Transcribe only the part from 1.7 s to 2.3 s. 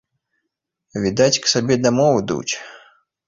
дамоў